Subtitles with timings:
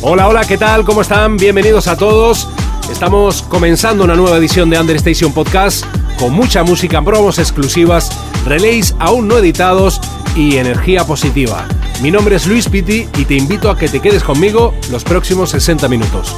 [0.00, 0.84] Hola, hola, ¿qué tal?
[0.84, 1.36] ¿Cómo están?
[1.36, 2.48] Bienvenidos a todos.
[2.88, 5.84] Estamos comenzando una nueva edición de Understation Podcast
[6.20, 8.08] con mucha música, promos exclusivas,
[8.44, 10.00] relays aún no editados
[10.36, 11.66] y energía positiva.
[12.00, 15.50] Mi nombre es Luis Pitti y te invito a que te quedes conmigo los próximos
[15.50, 16.32] 60 minutos.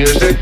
[0.00, 0.39] music.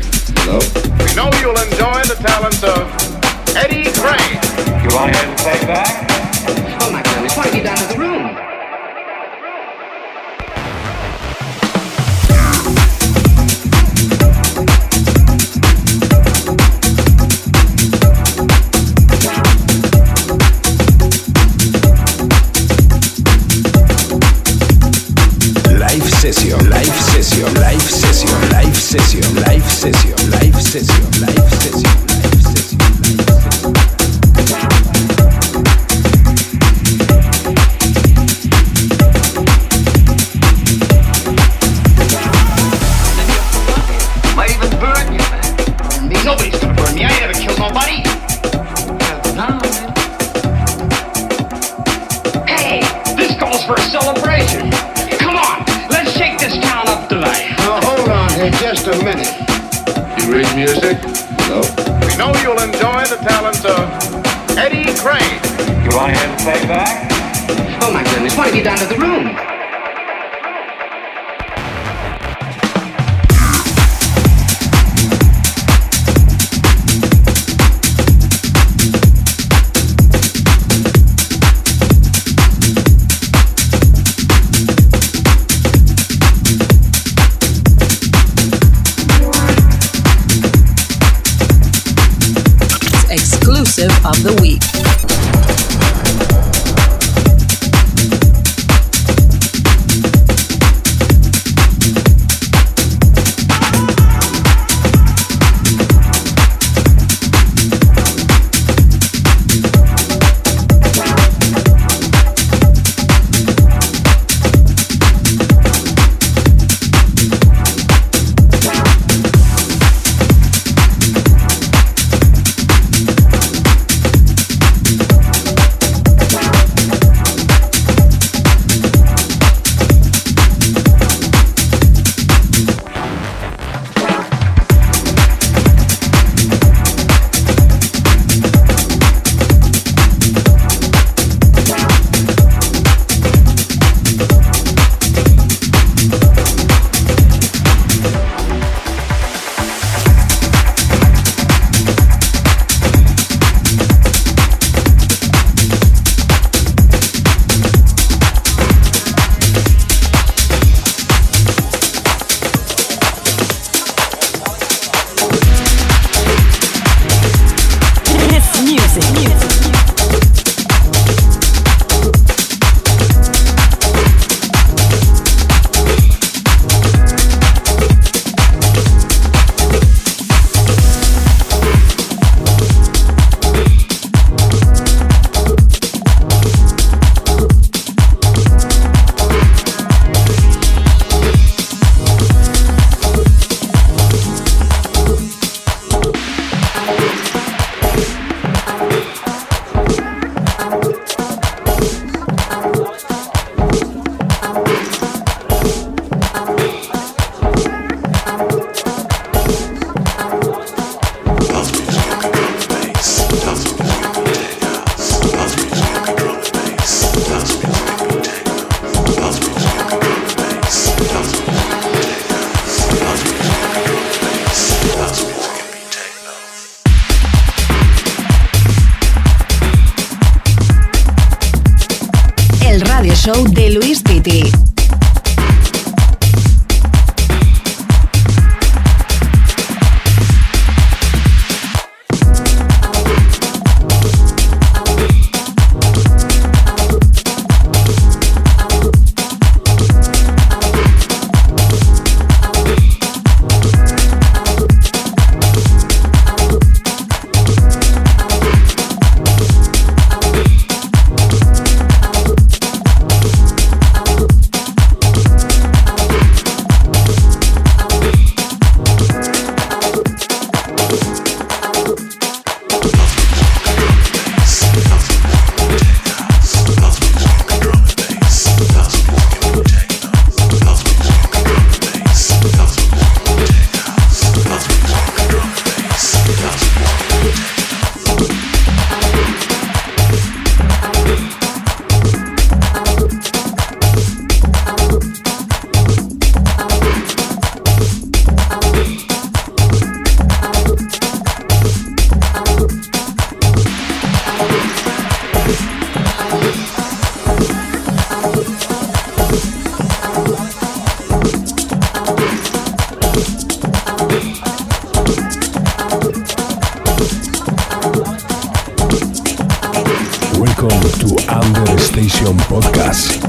[321.17, 323.19] to Station Podcast.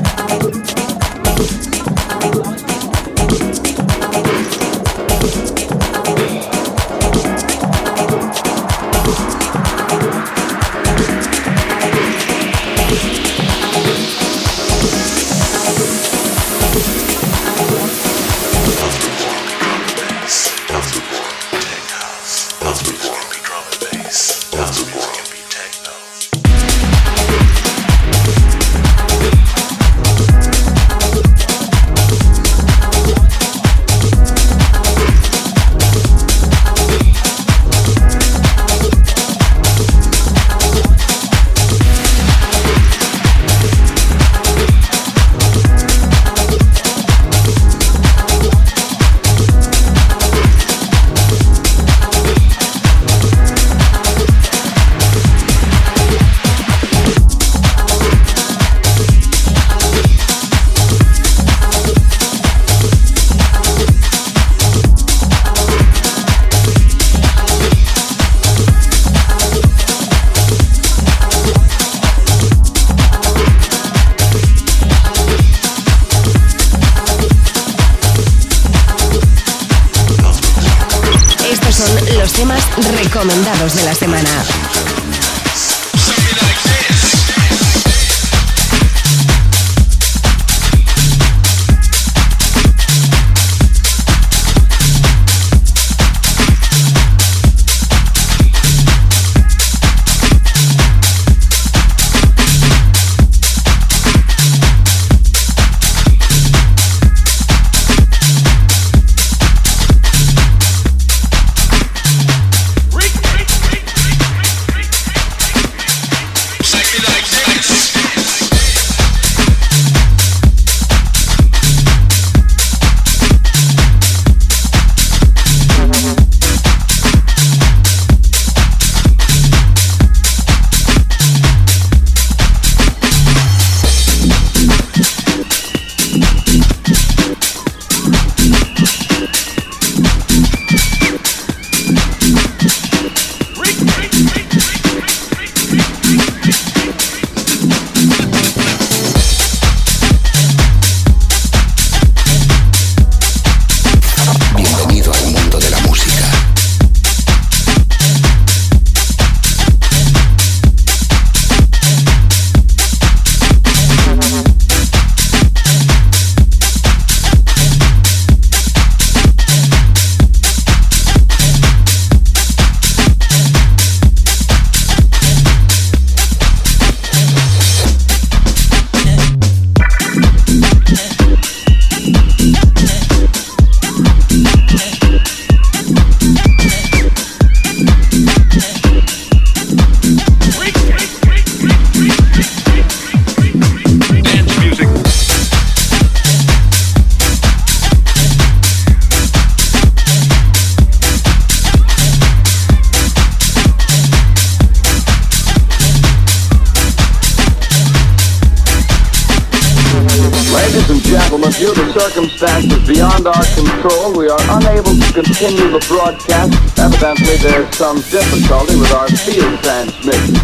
[217.81, 220.35] Some difficulty with our field transmission.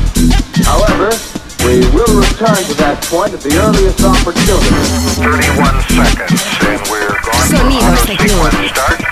[0.65, 1.13] However,
[1.69, 4.73] we will return to that point at the earliest opportunity.
[5.21, 9.06] 31 seconds, and we're going Sonidos to de sequence start.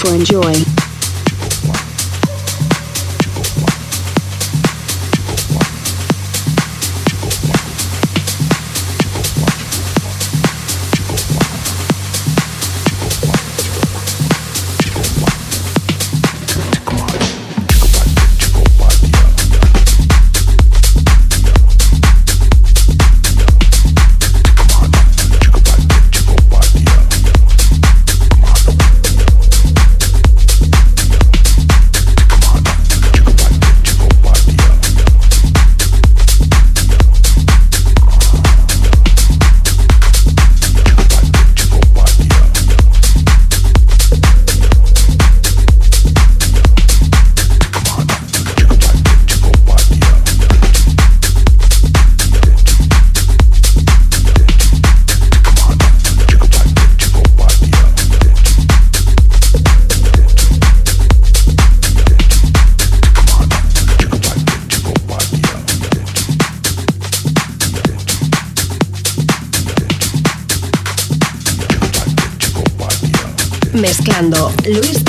[0.00, 0.69] For enjoy.
[74.20, 74.99] Mezclando Luis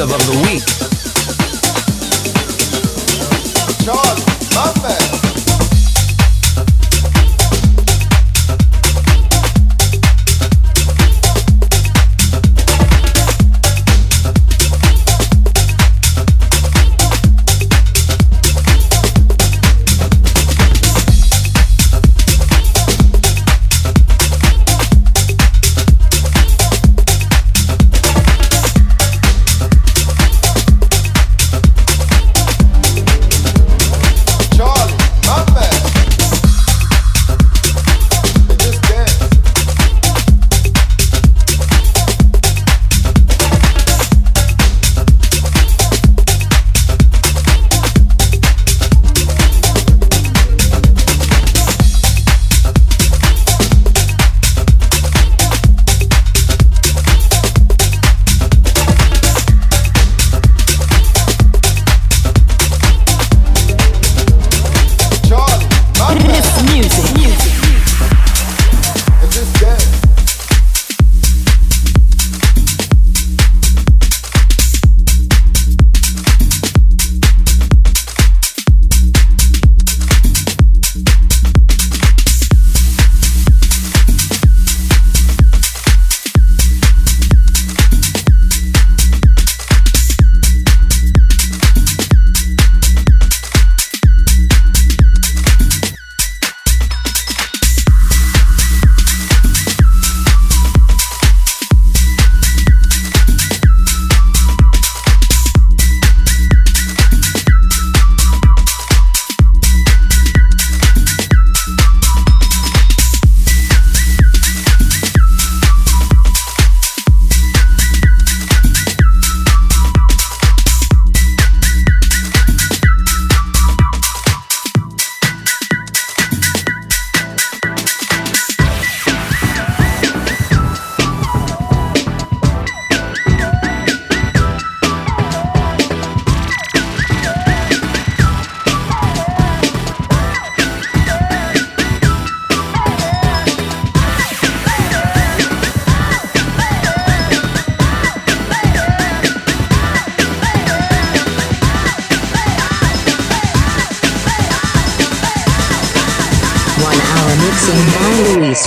[0.00, 0.39] above the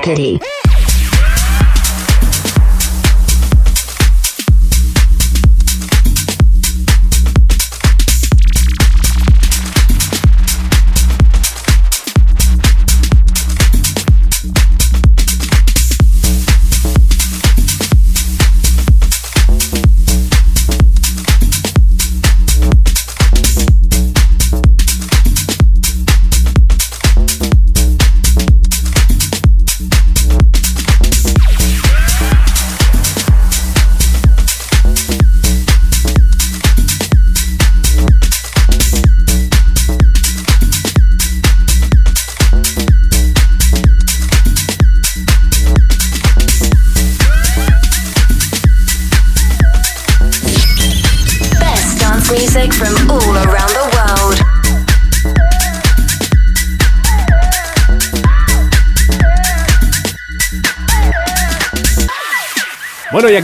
[0.03, 0.62] Pity.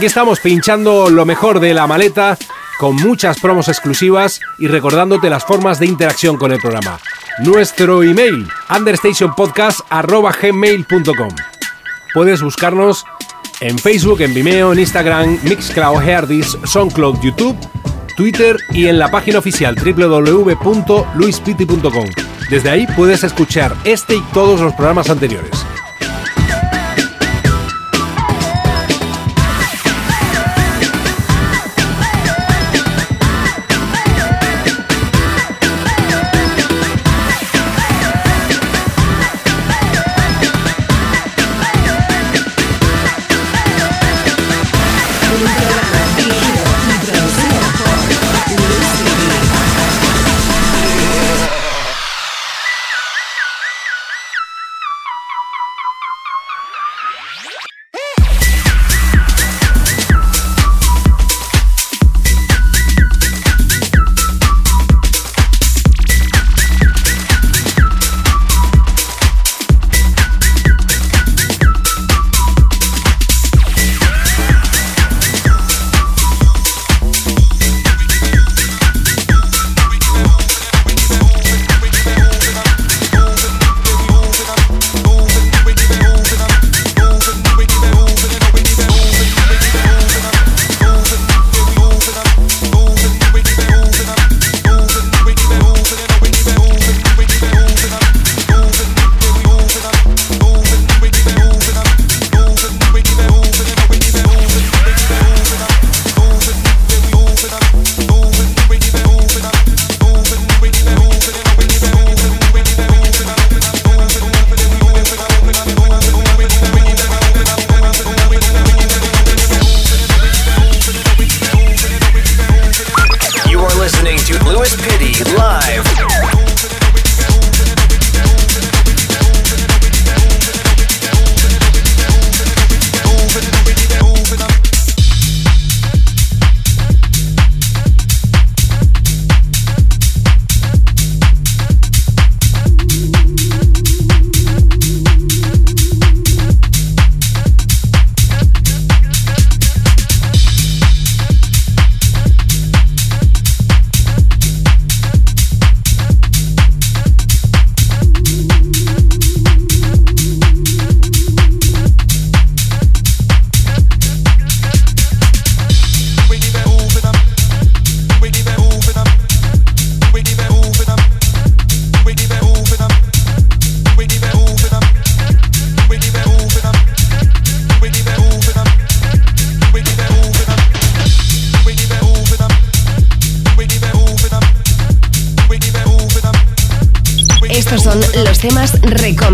[0.00, 2.38] Aquí estamos pinchando lo mejor de la maleta
[2.78, 6.98] con muchas promos exclusivas y recordándote las formas de interacción con el programa.
[7.40, 11.28] Nuestro email, understationpodcast.gmail.com
[12.14, 13.04] Puedes buscarnos
[13.60, 17.58] en Facebook, en Vimeo, en Instagram, Mixcloud, Herdis, SoundCloud, YouTube,
[18.16, 22.06] Twitter y en la página oficial www.luispiti.com.
[22.48, 25.66] Desde ahí puedes escuchar este y todos los programas anteriores.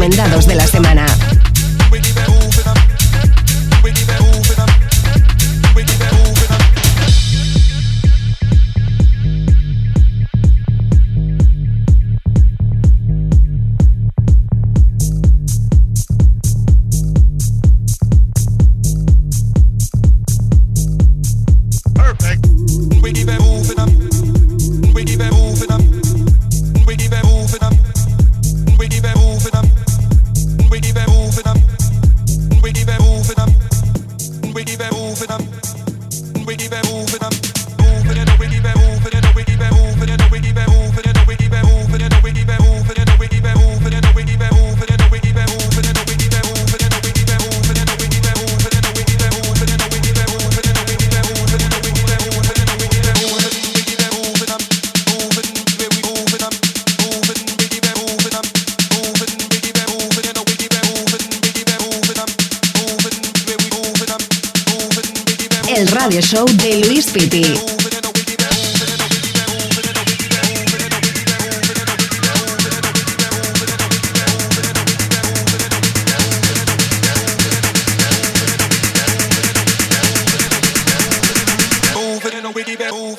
[0.07, 0.55] Recomendados de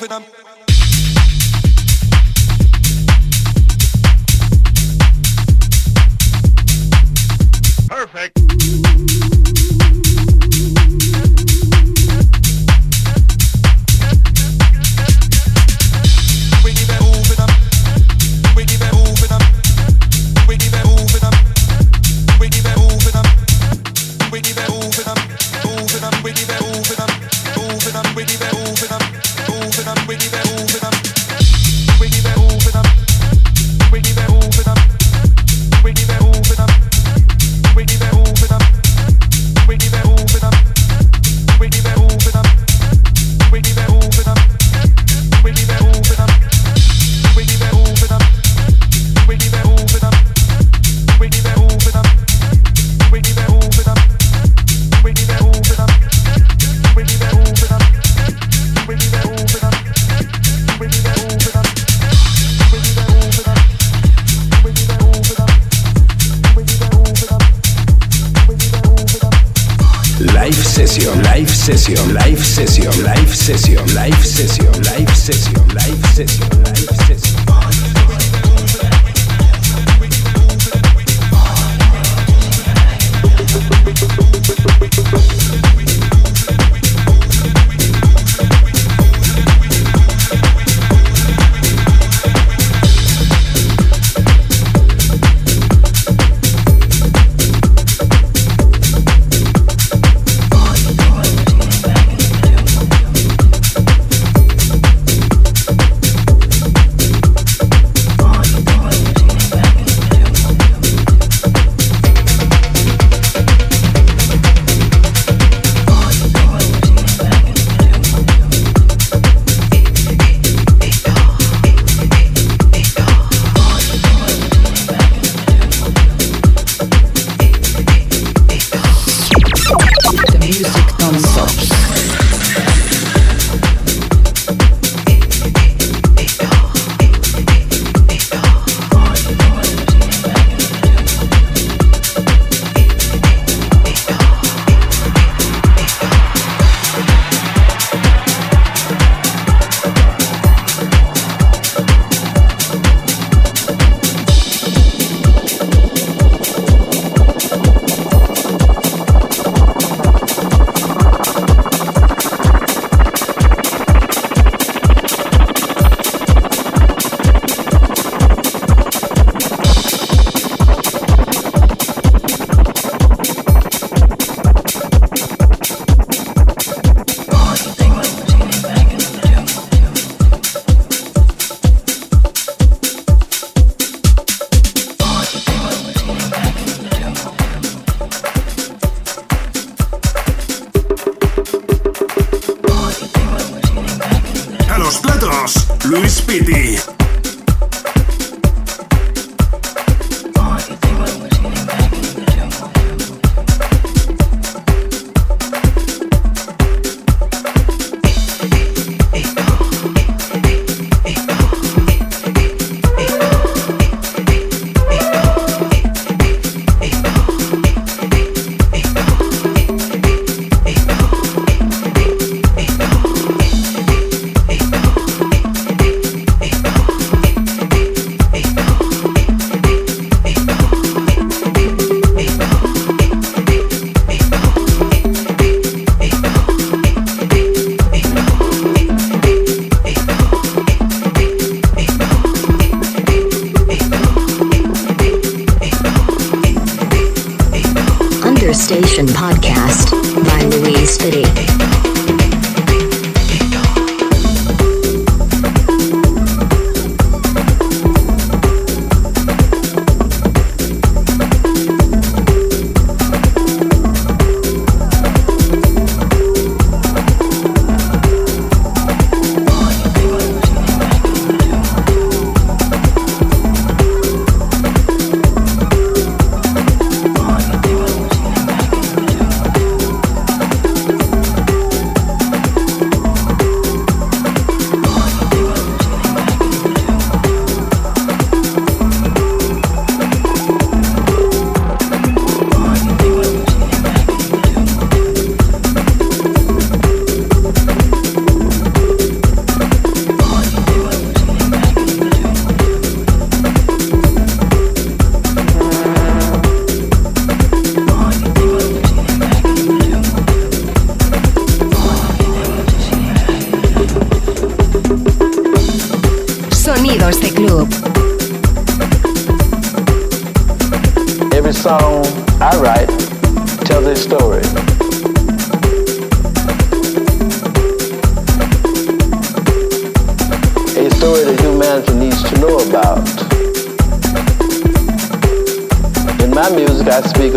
[0.09, 0.36] I'm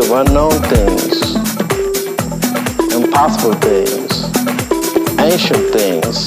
[0.00, 1.34] of unknown things,
[2.94, 4.24] impossible things,
[5.20, 6.24] ancient things,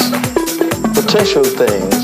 [0.93, 2.03] potential things.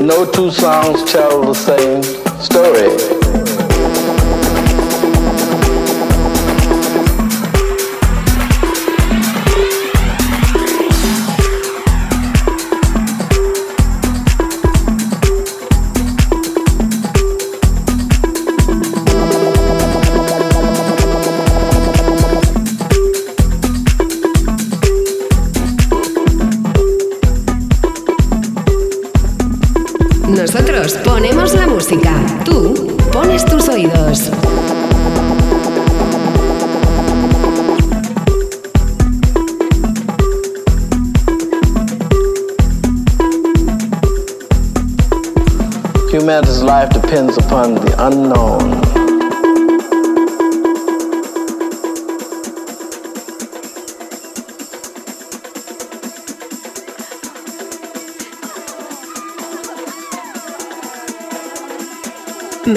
[0.00, 2.02] No two songs tell the same
[2.40, 3.13] story.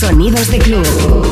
[0.00, 1.31] Sonidos de club.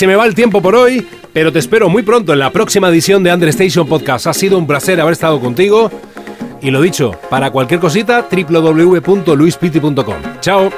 [0.00, 2.88] Se me va el tiempo por hoy, pero te espero muy pronto en la próxima
[2.88, 4.28] edición de Understation Podcast.
[4.28, 5.90] Ha sido un placer haber estado contigo.
[6.62, 10.16] Y lo dicho, para cualquier cosita, www.luispiti.com.
[10.40, 10.70] Chao.